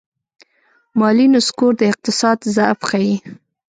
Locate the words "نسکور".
1.33-1.73